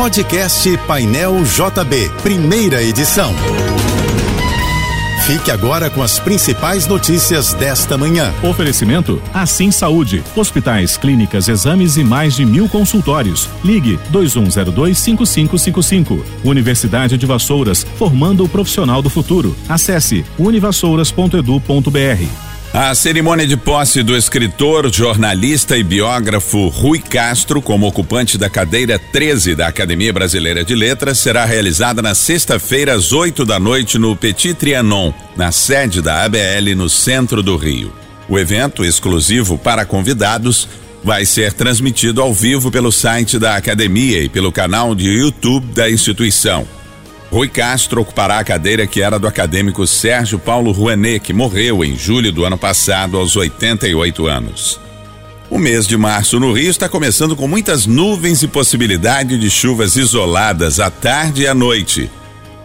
Podcast 0.00 0.66
Painel 0.86 1.44
JB, 1.44 2.10
primeira 2.22 2.82
edição. 2.82 3.34
Fique 5.26 5.50
agora 5.50 5.90
com 5.90 6.02
as 6.02 6.18
principais 6.18 6.86
notícias 6.86 7.52
desta 7.52 7.98
manhã. 7.98 8.32
Oferecimento 8.42 9.20
Assim 9.34 9.70
Saúde. 9.70 10.24
Hospitais, 10.34 10.96
clínicas, 10.96 11.48
exames 11.48 11.98
e 11.98 12.02
mais 12.02 12.34
de 12.34 12.46
mil 12.46 12.66
consultórios. 12.66 13.46
Ligue 13.62 14.00
2102-5555. 14.10 16.24
Universidade 16.44 17.18
de 17.18 17.26
Vassouras, 17.26 17.86
formando 17.98 18.42
o 18.42 18.48
profissional 18.48 19.02
do 19.02 19.10
futuro. 19.10 19.54
Acesse 19.68 20.24
univassouras.edu.br. 20.38 22.49
A 22.72 22.94
cerimônia 22.94 23.48
de 23.48 23.56
posse 23.56 24.00
do 24.00 24.16
escritor, 24.16 24.88
jornalista 24.94 25.76
e 25.76 25.82
biógrafo 25.82 26.68
Rui 26.68 27.00
Castro 27.00 27.60
como 27.60 27.84
ocupante 27.84 28.38
da 28.38 28.48
cadeira 28.48 28.96
13 28.96 29.56
da 29.56 29.66
Academia 29.66 30.12
Brasileira 30.12 30.64
de 30.64 30.72
Letras 30.76 31.18
será 31.18 31.44
realizada 31.44 32.00
na 32.00 32.14
sexta-feira 32.14 32.94
às 32.94 33.12
8 33.12 33.44
da 33.44 33.58
noite 33.58 33.98
no 33.98 34.14
Petit 34.14 34.54
Trianon, 34.54 35.12
na 35.36 35.50
sede 35.50 36.00
da 36.00 36.22
ABL 36.22 36.76
no 36.76 36.88
centro 36.88 37.42
do 37.42 37.56
Rio. 37.56 37.92
O 38.28 38.38
evento, 38.38 38.84
exclusivo 38.84 39.58
para 39.58 39.84
convidados, 39.84 40.68
vai 41.02 41.26
ser 41.26 41.52
transmitido 41.52 42.22
ao 42.22 42.32
vivo 42.32 42.70
pelo 42.70 42.92
site 42.92 43.36
da 43.36 43.56
academia 43.56 44.22
e 44.22 44.28
pelo 44.28 44.52
canal 44.52 44.94
de 44.94 45.10
YouTube 45.10 45.66
da 45.74 45.90
instituição. 45.90 46.68
Rui 47.30 47.48
Castro 47.48 48.00
ocupará 48.00 48.40
a 48.40 48.44
cadeira 48.44 48.88
que 48.88 49.00
era 49.00 49.16
do 49.16 49.28
acadêmico 49.28 49.86
Sérgio 49.86 50.36
Paulo 50.36 50.72
Rouenet, 50.72 51.20
que 51.20 51.32
morreu 51.32 51.84
em 51.84 51.96
julho 51.96 52.32
do 52.32 52.44
ano 52.44 52.58
passado, 52.58 53.16
aos 53.16 53.36
88 53.36 54.26
anos. 54.26 54.80
O 55.48 55.56
mês 55.56 55.86
de 55.86 55.96
março 55.96 56.40
no 56.40 56.52
Rio 56.52 56.70
está 56.70 56.88
começando 56.88 57.36
com 57.36 57.46
muitas 57.46 57.86
nuvens 57.86 58.42
e 58.42 58.48
possibilidade 58.48 59.38
de 59.38 59.48
chuvas 59.48 59.96
isoladas 59.96 60.80
à 60.80 60.90
tarde 60.90 61.42
e 61.42 61.46
à 61.46 61.54
noite. 61.54 62.10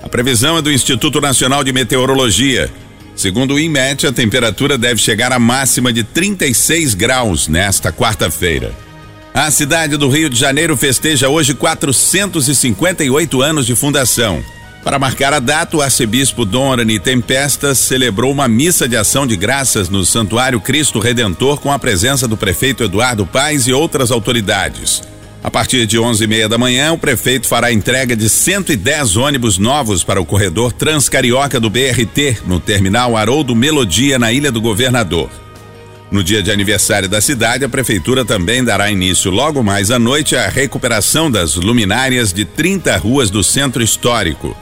A 0.02 0.10
previsão 0.10 0.58
é 0.58 0.62
do 0.64 0.72
Instituto 0.72 1.22
Nacional 1.22 1.64
de 1.64 1.72
Meteorologia. 1.72 2.72
Segundo 3.16 3.54
o 3.54 3.60
INMET, 3.60 4.08
a 4.08 4.12
temperatura 4.12 4.80
deve 4.80 5.00
chegar 5.00 5.32
à 5.32 5.38
máxima 5.38 5.94
de 5.94 6.04
36 6.04 6.96
graus 6.96 7.48
nesta 7.48 7.92
quarta-feira. 7.92 8.72
A 9.34 9.52
cidade 9.52 9.98
do 9.98 10.10
Rio 10.10 10.30
de 10.30 10.40
Janeiro 10.40 10.76
festeja 10.78 11.30
hoje 11.30 11.54
458 11.54 13.42
anos 13.42 13.66
de 13.66 13.76
fundação. 13.76 14.44
Para 14.86 15.00
marcar 15.00 15.34
a 15.34 15.40
data, 15.40 15.76
o 15.76 15.82
arcebispo 15.82 16.46
Dom 16.46 16.72
Arani 16.72 17.00
Tempestas 17.00 17.80
celebrou 17.80 18.32
uma 18.32 18.48
missa 18.48 18.88
de 18.88 18.96
ação 18.96 19.26
de 19.26 19.36
graças 19.36 19.90
no 19.90 20.06
Santuário 20.06 20.62
Cristo 20.62 21.00
Redentor 21.00 21.60
com 21.60 21.72
a 21.72 21.80
presença 21.80 22.28
do 22.28 22.38
prefeito 22.38 22.84
Eduardo 22.84 23.26
Paes 23.26 23.66
e 23.66 23.74
outras 23.74 24.12
autoridades. 24.12 25.02
A 25.44 25.50
partir 25.50 25.88
de 25.88 25.98
11h30 25.98 26.48
da 26.48 26.60
manhã, 26.60 26.94
o 26.94 27.00
prefeito 27.00 27.48
fará 27.48 27.74
entrega 27.74 28.16
de 28.16 28.30
110 28.30 29.18
ônibus 29.18 29.58
novos 29.58 30.04
para 30.04 30.22
o 30.22 30.26
corredor 30.26 30.72
Transcarioca 30.72 31.60
do 31.60 31.68
BRT, 31.68 32.44
no 32.46 32.60
terminal 32.60 33.18
Haroldo 33.18 33.56
Melodia, 33.56 34.20
na 34.20 34.32
Ilha 34.32 34.52
do 34.52 34.62
Governador. 34.62 35.32
No 36.12 36.24
dia 36.24 36.44
de 36.44 36.52
aniversário 36.52 37.10
da 37.10 37.20
cidade, 37.20 37.66
a 37.66 37.70
prefeitura 37.70 38.24
também 38.24 38.64
dará 38.64 38.92
início 38.92 39.32
logo 39.32 39.64
mais 39.64 39.90
à 39.90 39.98
noite 39.98 40.36
à 40.36 40.48
recuperação 40.48 41.32
das 41.32 41.56
luminárias 41.56 42.32
de 42.32 42.46
30 42.46 42.96
ruas 42.98 43.32
do 43.32 43.44
centro 43.44 43.82
histórico. 43.82 44.56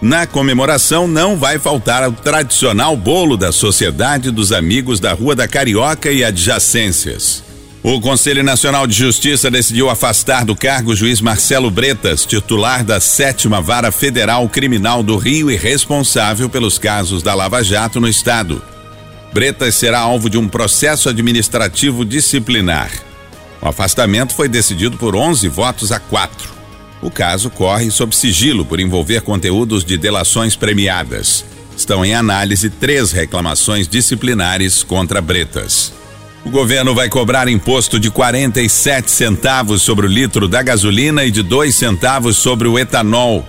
Na 0.00 0.26
comemoração 0.26 1.06
não 1.06 1.36
vai 1.36 1.58
faltar 1.58 2.08
o 2.08 2.12
tradicional 2.12 2.96
bolo 2.96 3.36
da 3.36 3.52
Sociedade 3.52 4.30
dos 4.30 4.50
Amigos 4.50 4.98
da 4.98 5.12
Rua 5.12 5.36
da 5.36 5.46
Carioca 5.46 6.10
e 6.10 6.24
adjacências. 6.24 7.44
O 7.82 8.00
Conselho 8.00 8.42
Nacional 8.42 8.86
de 8.86 8.94
Justiça 8.94 9.50
decidiu 9.50 9.90
afastar 9.90 10.44
do 10.44 10.56
cargo 10.56 10.92
o 10.92 10.96
juiz 10.96 11.20
Marcelo 11.20 11.70
Bretas, 11.70 12.24
titular 12.24 12.82
da 12.82 12.98
Sétima 12.98 13.60
Vara 13.60 13.92
Federal 13.92 14.48
Criminal 14.48 15.02
do 15.02 15.18
Rio 15.18 15.50
e 15.50 15.56
responsável 15.56 16.48
pelos 16.48 16.78
casos 16.78 17.22
da 17.22 17.34
Lava 17.34 17.62
Jato 17.62 18.00
no 18.00 18.08
estado. 18.08 18.62
Bretas 19.34 19.74
será 19.74 20.00
alvo 20.00 20.30
de 20.30 20.38
um 20.38 20.48
processo 20.48 21.10
administrativo 21.10 22.06
disciplinar. 22.06 22.90
O 23.60 23.68
afastamento 23.68 24.34
foi 24.34 24.48
decidido 24.48 24.96
por 24.96 25.14
11 25.14 25.46
votos 25.48 25.92
a 25.92 26.00
4. 26.00 26.59
O 27.02 27.10
caso 27.10 27.48
corre 27.48 27.90
sob 27.90 28.14
sigilo 28.14 28.64
por 28.64 28.78
envolver 28.78 29.22
conteúdos 29.22 29.84
de 29.84 29.96
delações 29.96 30.54
premiadas. 30.54 31.44
Estão 31.76 32.04
em 32.04 32.14
análise 32.14 32.68
três 32.68 33.10
reclamações 33.10 33.88
disciplinares 33.88 34.82
contra 34.82 35.20
Bretas. 35.20 35.92
O 36.44 36.50
governo 36.50 36.94
vai 36.94 37.08
cobrar 37.08 37.48
imposto 37.48 37.98
de 37.98 38.10
47 38.10 39.10
centavos 39.10 39.82
sobre 39.82 40.06
o 40.06 40.10
litro 40.10 40.48
da 40.48 40.62
gasolina 40.62 41.24
e 41.24 41.30
de 41.30 41.42
2 41.42 41.74
centavos 41.74 42.36
sobre 42.36 42.66
o 42.68 42.78
etanol, 42.78 43.46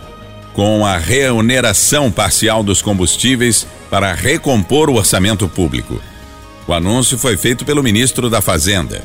com 0.54 0.86
a 0.86 0.98
reoneração 0.98 2.12
parcial 2.12 2.64
dos 2.64 2.82
combustíveis 2.82 3.66
para 3.90 4.14
recompor 4.14 4.90
o 4.90 4.96
orçamento 4.96 5.48
público. 5.48 6.02
O 6.68 6.74
anúncio 6.74 7.18
foi 7.18 7.38
feito 7.38 7.66
pelo 7.66 7.84
ministro 7.84 8.30
da 8.30 8.42
Fazenda. 8.42 9.04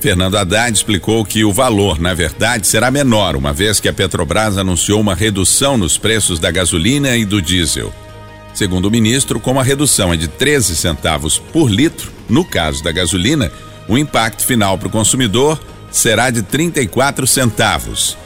Fernando 0.00 0.36
Haddad 0.36 0.72
explicou 0.72 1.24
que 1.24 1.44
o 1.44 1.52
valor, 1.52 1.98
na 1.98 2.14
verdade, 2.14 2.68
será 2.68 2.90
menor, 2.90 3.34
uma 3.34 3.52
vez 3.52 3.80
que 3.80 3.88
a 3.88 3.92
Petrobras 3.92 4.56
anunciou 4.56 5.00
uma 5.00 5.14
redução 5.14 5.76
nos 5.76 5.98
preços 5.98 6.38
da 6.38 6.50
gasolina 6.52 7.16
e 7.16 7.24
do 7.24 7.42
diesel. 7.42 7.92
Segundo 8.54 8.86
o 8.86 8.90
ministro, 8.90 9.40
como 9.40 9.58
a 9.58 9.62
redução 9.62 10.12
é 10.12 10.16
de 10.16 10.28
13 10.28 10.76
centavos 10.76 11.38
por 11.38 11.68
litro, 11.68 12.12
no 12.28 12.44
caso 12.44 12.82
da 12.82 12.92
gasolina, 12.92 13.50
o 13.88 13.98
impacto 13.98 14.44
final 14.44 14.78
para 14.78 14.88
o 14.88 14.90
consumidor 14.90 15.60
será 15.90 16.30
de 16.30 16.42
34 16.42 17.26
centavos. 17.26 18.16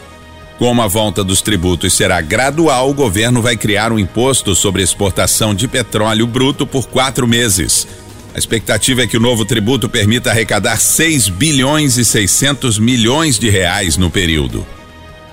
Como 0.58 0.82
a 0.82 0.86
volta 0.86 1.24
dos 1.24 1.40
tributos 1.40 1.94
será 1.94 2.20
gradual, 2.20 2.90
o 2.90 2.94
governo 2.94 3.40
vai 3.40 3.56
criar 3.56 3.92
um 3.92 3.98
imposto 3.98 4.54
sobre 4.54 4.82
exportação 4.82 5.54
de 5.54 5.66
petróleo 5.66 6.26
bruto 6.26 6.66
por 6.66 6.86
quatro 6.86 7.26
meses 7.26 7.88
a 8.34 8.38
expectativa 8.38 9.02
é 9.02 9.06
que 9.06 9.16
o 9.16 9.20
novo 9.20 9.44
tributo 9.44 9.88
permita 9.88 10.30
arrecadar 10.30 10.78
6 10.78 11.28
bilhões 11.28 11.98
e 11.98 12.04
600 12.04 12.78
milhões 12.78 13.38
de 13.38 13.50
reais 13.50 13.96
no 13.96 14.10
período. 14.10 14.66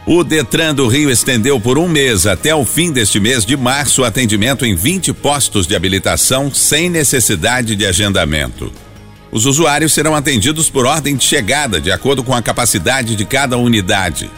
O 0.05 0.23
Detran 0.23 0.73
do 0.73 0.87
Rio 0.87 1.09
estendeu 1.09 1.59
por 1.59 1.77
um 1.77 1.87
mês 1.87 2.25
até 2.25 2.53
o 2.53 2.65
fim 2.65 2.91
deste 2.91 3.19
mês 3.19 3.45
de 3.45 3.55
março 3.55 4.01
o 4.01 4.05
atendimento 4.05 4.65
em 4.65 4.75
20 4.75 5.13
postos 5.13 5.67
de 5.67 5.75
habilitação 5.75 6.53
sem 6.53 6.89
necessidade 6.89 7.75
de 7.75 7.85
agendamento. 7.85 8.71
Os 9.31 9.45
usuários 9.45 9.93
serão 9.93 10.15
atendidos 10.15 10.69
por 10.69 10.85
ordem 10.85 11.15
de 11.15 11.23
chegada, 11.23 11.79
de 11.79 11.91
acordo 11.91 12.23
com 12.23 12.33
a 12.33 12.41
capacidade 12.41 13.15
de 13.15 13.23
cada 13.23 13.57
unidade. 13.57 14.29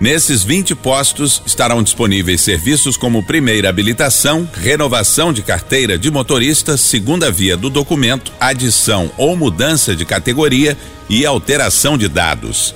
Nesses 0.00 0.42
20 0.42 0.74
postos 0.76 1.42
estarão 1.44 1.82
disponíveis 1.82 2.40
serviços 2.40 2.96
como 2.96 3.22
primeira 3.22 3.68
habilitação, 3.68 4.48
renovação 4.54 5.30
de 5.30 5.42
carteira 5.42 5.98
de 5.98 6.10
motorista, 6.10 6.78
segunda 6.78 7.30
via 7.30 7.54
do 7.54 7.68
documento, 7.68 8.32
adição 8.40 9.10
ou 9.18 9.36
mudança 9.36 9.94
de 9.94 10.06
categoria 10.06 10.74
e 11.06 11.26
alteração 11.26 11.98
de 11.98 12.08
dados. 12.08 12.74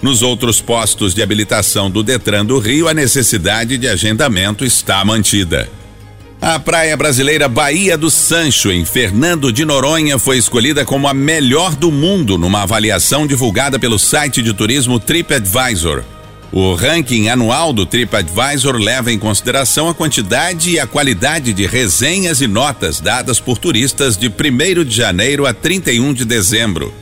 Nos 0.00 0.22
outros 0.22 0.60
postos 0.60 1.12
de 1.12 1.24
habilitação 1.24 1.90
do 1.90 2.04
Detran 2.04 2.46
do 2.46 2.60
Rio, 2.60 2.86
a 2.86 2.94
necessidade 2.94 3.76
de 3.76 3.88
agendamento 3.88 4.64
está 4.64 5.04
mantida. 5.04 5.68
A 6.40 6.60
praia 6.60 6.96
brasileira 6.96 7.48
Baía 7.48 7.98
do 7.98 8.10
Sancho, 8.10 8.70
em 8.70 8.84
Fernando 8.84 9.50
de 9.50 9.64
Noronha, 9.64 10.20
foi 10.20 10.38
escolhida 10.38 10.84
como 10.84 11.08
a 11.08 11.14
melhor 11.14 11.74
do 11.74 11.90
mundo 11.90 12.38
numa 12.38 12.62
avaliação 12.62 13.26
divulgada 13.26 13.76
pelo 13.76 13.98
site 13.98 14.40
de 14.40 14.52
turismo 14.52 15.00
TripAdvisor. 15.00 16.04
O 16.56 16.72
ranking 16.76 17.28
anual 17.30 17.72
do 17.72 17.84
TripAdvisor 17.84 18.76
leva 18.76 19.10
em 19.10 19.18
consideração 19.18 19.88
a 19.88 19.94
quantidade 19.94 20.70
e 20.70 20.78
a 20.78 20.86
qualidade 20.86 21.52
de 21.52 21.66
resenhas 21.66 22.40
e 22.40 22.46
notas 22.46 23.00
dadas 23.00 23.40
por 23.40 23.58
turistas 23.58 24.16
de 24.16 24.28
1 24.28 24.84
de 24.84 24.94
janeiro 24.94 25.46
a 25.46 25.52
31 25.52 26.14
de 26.14 26.24
dezembro. 26.24 26.94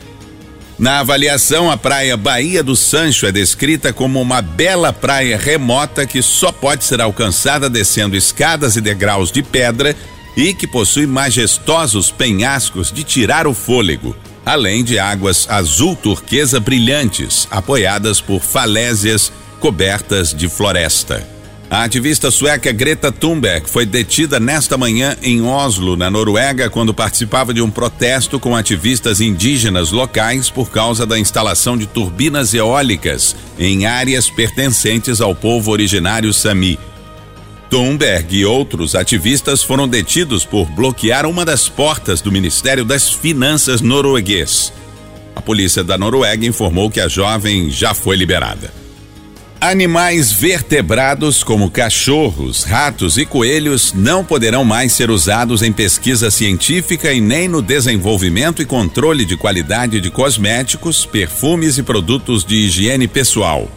Na 0.79 1.01
avaliação, 1.01 1.69
a 1.69 1.77
praia 1.77 2.17
Baía 2.17 2.63
do 2.63 2.75
Sancho 2.75 3.27
é 3.27 3.31
descrita 3.31 3.93
como 3.93 4.19
uma 4.19 4.41
bela 4.41 4.91
praia 4.91 5.37
remota 5.37 6.07
que 6.07 6.23
só 6.23 6.51
pode 6.51 6.83
ser 6.83 6.99
alcançada 6.99 7.69
descendo 7.69 8.17
escadas 8.17 8.75
e 8.75 8.81
degraus 8.81 9.31
de 9.31 9.43
pedra 9.43 9.95
e 10.35 10.55
que 10.55 10.65
possui 10.65 11.05
majestosos 11.05 12.09
penhascos 12.09 12.91
de 12.91 13.03
tirar 13.03 13.45
o 13.45 13.53
fôlego 13.53 14.15
além 14.45 14.83
de 14.83 14.99
águas 14.99 15.47
azul 15.49 15.95
turquesa 15.95 16.59
brilhantes, 16.59 17.47
apoiadas 17.49 18.19
por 18.19 18.41
falésias 18.41 19.31
cobertas 19.63 20.33
de 20.33 20.49
floresta. 20.49 21.25
A 21.69 21.85
ativista 21.85 22.29
sueca 22.29 22.69
Greta 22.73 23.13
Thunberg 23.13 23.69
foi 23.69 23.85
detida 23.85 24.37
nesta 24.37 24.77
manhã 24.77 25.15
em 25.23 25.41
Oslo, 25.41 25.95
na 25.95 26.11
Noruega, 26.11 26.69
quando 26.69 26.93
participava 26.93 27.53
de 27.53 27.61
um 27.61 27.71
protesto 27.71 28.41
com 28.41 28.57
ativistas 28.57 29.21
indígenas 29.21 29.89
locais 29.89 30.49
por 30.49 30.69
causa 30.69 31.05
da 31.05 31.17
instalação 31.17 31.77
de 31.77 31.85
turbinas 31.85 32.53
eólicas 32.53 33.37
em 33.57 33.85
áreas 33.85 34.29
pertencentes 34.29 35.21
ao 35.21 35.33
povo 35.33 35.71
originário 35.71 36.33
Sami. 36.33 36.77
Thunberg 37.69 38.35
e 38.35 38.45
outros 38.45 38.95
ativistas 38.95 39.63
foram 39.63 39.87
detidos 39.87 40.43
por 40.43 40.65
bloquear 40.65 41.25
uma 41.25 41.45
das 41.45 41.69
portas 41.69 42.19
do 42.19 42.33
Ministério 42.33 42.83
das 42.83 43.09
Finanças 43.09 43.79
norueguês. 43.79 44.73
A 45.33 45.41
polícia 45.41 45.85
da 45.85 45.97
Noruega 45.97 46.45
informou 46.45 46.91
que 46.91 46.99
a 46.99 47.07
jovem 47.07 47.71
já 47.71 47.93
foi 47.93 48.17
liberada. 48.17 48.82
Animais 49.65 50.29
vertebrados 50.29 51.41
como 51.41 51.71
cachorros, 51.71 52.65
ratos 52.65 53.17
e 53.17 53.25
coelhos 53.25 53.93
não 53.93 54.21
poderão 54.21 54.65
mais 54.65 54.91
ser 54.91 55.09
usados 55.09 55.61
em 55.61 55.71
pesquisa 55.71 56.29
científica 56.29 57.13
e 57.13 57.21
nem 57.21 57.47
no 57.47 57.61
desenvolvimento 57.61 58.61
e 58.61 58.65
controle 58.65 59.23
de 59.23 59.37
qualidade 59.37 60.01
de 60.01 60.11
cosméticos, 60.11 61.05
perfumes 61.05 61.77
e 61.77 61.83
produtos 61.83 62.43
de 62.43 62.55
higiene 62.55 63.07
pessoal. 63.07 63.71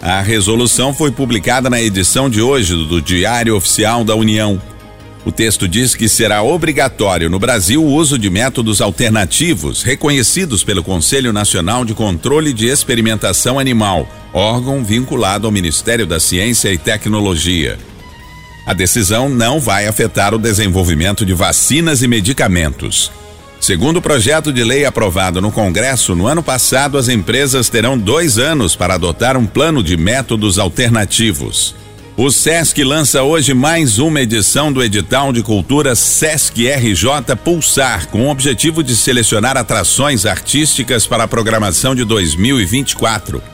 A 0.00 0.22
resolução 0.22 0.94
foi 0.94 1.10
publicada 1.10 1.68
na 1.68 1.82
edição 1.82 2.30
de 2.30 2.40
hoje 2.40 2.74
do 2.74 3.02
Diário 3.02 3.54
Oficial 3.56 4.04
da 4.04 4.14
União. 4.14 4.58
O 5.22 5.30
texto 5.30 5.68
diz 5.68 5.94
que 5.94 6.08
será 6.08 6.42
obrigatório 6.42 7.28
no 7.28 7.38
Brasil 7.38 7.84
o 7.84 7.92
uso 7.92 8.18
de 8.18 8.30
métodos 8.30 8.80
alternativos 8.80 9.82
reconhecidos 9.82 10.64
pelo 10.64 10.82
Conselho 10.82 11.30
Nacional 11.30 11.84
de 11.84 11.92
Controle 11.92 12.54
de 12.54 12.68
Experimentação 12.68 13.58
Animal, 13.58 14.08
órgão 14.34 14.82
vinculado 14.82 15.46
ao 15.46 15.52
Ministério 15.52 16.06
da 16.06 16.18
Ciência 16.18 16.72
e 16.72 16.76
Tecnologia. 16.76 17.78
A 18.66 18.74
decisão 18.74 19.28
não 19.28 19.60
vai 19.60 19.86
afetar 19.86 20.34
o 20.34 20.38
desenvolvimento 20.38 21.24
de 21.24 21.32
vacinas 21.32 22.02
e 22.02 22.08
medicamentos. 22.08 23.12
Segundo 23.60 23.98
o 23.98 24.02
projeto 24.02 24.52
de 24.52 24.64
lei 24.64 24.84
aprovado 24.84 25.40
no 25.40 25.52
Congresso 25.52 26.16
no 26.16 26.26
ano 26.26 26.42
passado, 26.42 26.98
as 26.98 27.08
empresas 27.08 27.68
terão 27.68 27.96
dois 27.96 28.36
anos 28.36 28.74
para 28.74 28.94
adotar 28.94 29.36
um 29.36 29.46
plano 29.46 29.82
de 29.82 29.96
métodos 29.96 30.58
alternativos. 30.58 31.74
O 32.16 32.30
SESC 32.30 32.82
lança 32.82 33.22
hoje 33.22 33.54
mais 33.54 33.98
uma 33.98 34.20
edição 34.20 34.72
do 34.72 34.82
edital 34.82 35.32
de 35.32 35.42
cultura 35.42 35.94
SESC 35.94 36.68
RJ 36.68 37.36
Pulsar, 37.42 38.08
com 38.08 38.26
o 38.26 38.30
objetivo 38.30 38.82
de 38.82 38.96
selecionar 38.96 39.56
atrações 39.56 40.26
artísticas 40.26 41.06
para 41.06 41.24
a 41.24 41.28
programação 41.28 41.94
de 41.94 42.04
2024. 42.04 43.53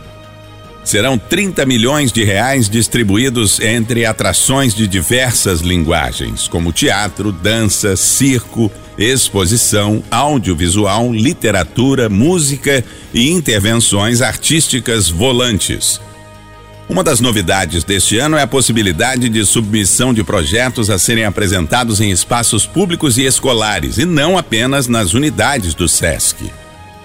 Serão 0.82 1.18
30 1.18 1.66
milhões 1.66 2.10
de 2.10 2.24
reais 2.24 2.68
distribuídos 2.68 3.60
entre 3.60 4.06
atrações 4.06 4.74
de 4.74 4.88
diversas 4.88 5.60
linguagens, 5.60 6.48
como 6.48 6.72
teatro, 6.72 7.30
dança, 7.30 7.96
circo, 7.96 8.72
exposição, 8.98 10.02
audiovisual, 10.10 11.12
literatura, 11.12 12.08
música 12.08 12.84
e 13.12 13.30
intervenções 13.30 14.20
artísticas 14.22 15.08
volantes. 15.08 16.00
Uma 16.88 17.04
das 17.04 17.20
novidades 17.20 17.84
deste 17.84 18.18
ano 18.18 18.36
é 18.36 18.42
a 18.42 18.48
possibilidade 18.48 19.28
de 19.28 19.44
submissão 19.44 20.12
de 20.12 20.24
projetos 20.24 20.90
a 20.90 20.98
serem 20.98 21.24
apresentados 21.24 22.00
em 22.00 22.10
espaços 22.10 22.66
públicos 22.66 23.16
e 23.16 23.22
escolares 23.22 23.96
e 23.96 24.04
não 24.04 24.36
apenas 24.36 24.88
nas 24.88 25.14
unidades 25.14 25.72
do 25.72 25.86
SESC. 25.88 26.50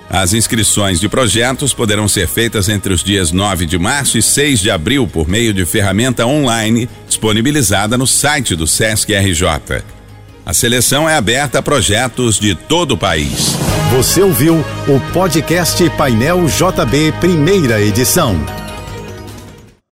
As 0.09 0.33
inscrições 0.33 0.99
de 0.99 1.09
projetos 1.09 1.73
poderão 1.73 2.07
ser 2.07 2.27
feitas 2.27 2.69
entre 2.69 2.93
os 2.93 3.03
dias 3.03 3.31
9 3.31 3.65
de 3.65 3.77
março 3.77 4.17
e 4.17 4.21
6 4.21 4.59
de 4.59 4.69
abril 4.69 5.07
por 5.07 5.27
meio 5.27 5.53
de 5.53 5.65
ferramenta 5.65 6.25
online 6.25 6.87
disponibilizada 7.07 7.97
no 7.97 8.05
site 8.05 8.55
do 8.55 8.67
SESC 8.67 9.13
RJ. 9.13 9.83
A 10.45 10.53
seleção 10.53 11.09
é 11.09 11.15
aberta 11.15 11.57
a 11.57 11.61
projetos 11.63 12.39
de 12.39 12.53
todo 12.53 12.91
o 12.91 12.97
país. 12.97 13.55
Você 13.91 14.21
ouviu 14.21 14.63
o 14.87 14.99
podcast 15.11 15.89
Painel 15.91 16.45
JB, 16.45 17.13
primeira 17.19 17.81
edição. 17.81 18.64